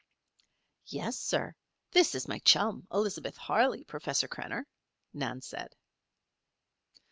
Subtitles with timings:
[0.87, 1.53] "Yes, sir.
[1.91, 4.65] This is my chum, Elizabeth Harley, Professor Krenner,"
[5.13, 5.75] Nan said.